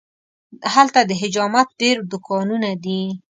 هلته 0.73 0.99
د 1.09 1.11
حجامت 1.21 1.67
ډېر 1.81 1.97
دوکانونه 2.11 2.69
دي. 2.83 3.01